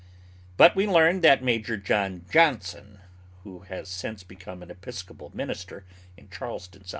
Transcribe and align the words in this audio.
But 0.57 0.75
we 0.75 0.87
learned 0.87 1.21
that 1.21 1.43
Major 1.43 1.77
John 1.77 2.25
Johnson, 2.33 3.01
who 3.43 3.59
has 3.69 3.87
since 3.87 4.23
become 4.23 4.63
an 4.63 4.71
Episcopal 4.71 5.29
minister, 5.35 5.85
in 6.17 6.27
Charleston, 6.31 6.81
S.C. 6.81 6.89